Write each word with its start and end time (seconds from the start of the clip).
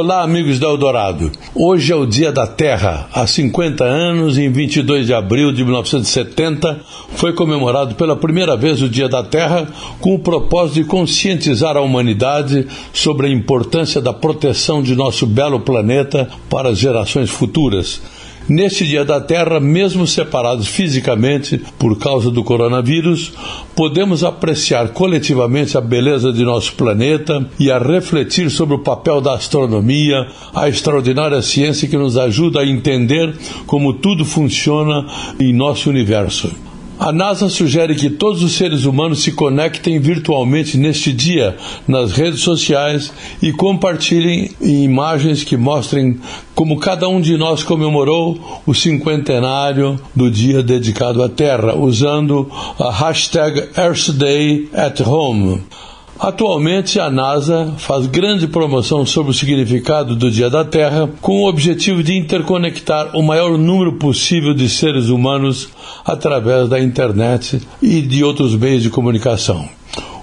Olá, 0.00 0.22
amigos 0.22 0.60
da 0.60 0.68
Eldorado. 0.68 1.32
Hoje 1.52 1.92
é 1.92 1.96
o 1.96 2.06
Dia 2.06 2.30
da 2.30 2.46
Terra. 2.46 3.08
Há 3.12 3.26
50 3.26 3.82
anos, 3.82 4.38
em 4.38 4.48
22 4.48 5.06
de 5.06 5.12
abril 5.12 5.50
de 5.50 5.64
1970, 5.64 6.82
foi 7.16 7.32
comemorado 7.32 7.96
pela 7.96 8.14
primeira 8.14 8.56
vez 8.56 8.80
o 8.80 8.88
Dia 8.88 9.08
da 9.08 9.24
Terra 9.24 9.66
com 10.00 10.14
o 10.14 10.20
propósito 10.20 10.74
de 10.74 10.84
conscientizar 10.84 11.76
a 11.76 11.80
humanidade 11.80 12.64
sobre 12.92 13.26
a 13.26 13.30
importância 13.30 14.00
da 14.00 14.12
proteção 14.12 14.84
de 14.84 14.94
nosso 14.94 15.26
belo 15.26 15.58
planeta 15.58 16.28
para 16.48 16.68
as 16.68 16.78
gerações 16.78 17.28
futuras. 17.28 18.00
Neste 18.48 18.86
Dia 18.86 19.04
da 19.04 19.20
Terra, 19.20 19.60
mesmo 19.60 20.06
separados 20.06 20.66
fisicamente 20.66 21.60
por 21.78 21.98
causa 21.98 22.30
do 22.30 22.42
coronavírus, 22.42 23.30
podemos 23.76 24.24
apreciar 24.24 24.88
coletivamente 24.88 25.76
a 25.76 25.82
beleza 25.82 26.32
de 26.32 26.42
nosso 26.44 26.72
planeta 26.72 27.46
e 27.60 27.70
a 27.70 27.78
refletir 27.78 28.50
sobre 28.50 28.76
o 28.76 28.78
papel 28.78 29.20
da 29.20 29.34
astronomia, 29.34 30.26
a 30.54 30.66
extraordinária 30.66 31.42
ciência 31.42 31.86
que 31.86 31.98
nos 31.98 32.16
ajuda 32.16 32.60
a 32.60 32.66
entender 32.66 33.36
como 33.66 33.92
tudo 33.92 34.24
funciona 34.24 35.04
em 35.38 35.52
nosso 35.52 35.90
universo. 35.90 36.50
A 36.98 37.12
NASA 37.12 37.48
sugere 37.48 37.94
que 37.94 38.10
todos 38.10 38.42
os 38.42 38.52
seres 38.52 38.84
humanos 38.84 39.22
se 39.22 39.30
conectem 39.30 40.00
virtualmente 40.00 40.76
neste 40.76 41.12
dia 41.12 41.56
nas 41.86 42.10
redes 42.10 42.40
sociais 42.40 43.12
e 43.40 43.52
compartilhem 43.52 44.50
imagens 44.60 45.44
que 45.44 45.56
mostrem 45.56 46.18
como 46.56 46.80
cada 46.80 47.08
um 47.08 47.20
de 47.20 47.36
nós 47.36 47.62
comemorou 47.62 48.62
o 48.66 48.74
cinquentenário 48.74 50.00
do 50.12 50.28
dia 50.28 50.60
dedicado 50.60 51.22
à 51.22 51.28
Terra, 51.28 51.76
usando 51.76 52.50
a 52.80 52.90
hashtag 52.90 53.68
EarthDay 53.76 54.68
at 54.74 55.00
Home. 55.00 55.62
Atualmente, 56.18 56.98
a 56.98 57.08
NASA 57.08 57.74
faz 57.78 58.06
grande 58.06 58.48
promoção 58.48 59.06
sobre 59.06 59.30
o 59.30 59.34
significado 59.34 60.16
do 60.16 60.28
Dia 60.28 60.50
da 60.50 60.64
Terra 60.64 61.08
com 61.20 61.42
o 61.42 61.48
objetivo 61.48 62.02
de 62.02 62.16
interconectar 62.16 63.16
o 63.16 63.22
maior 63.22 63.56
número 63.56 63.92
possível 63.92 64.52
de 64.52 64.68
seres 64.68 65.10
humanos 65.10 65.68
através 66.04 66.68
da 66.68 66.80
internet 66.80 67.62
e 67.80 68.02
de 68.02 68.24
outros 68.24 68.56
meios 68.56 68.82
de 68.82 68.90
comunicação. 68.90 69.68